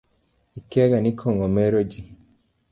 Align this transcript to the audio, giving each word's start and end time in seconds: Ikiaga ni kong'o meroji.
Ikiaga 0.59 0.97
ni 1.01 1.11
kong'o 1.19 1.47
meroji. 1.55 2.01